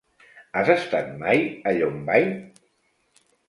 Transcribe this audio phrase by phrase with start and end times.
[0.61, 2.29] Has estat mai a Llombai?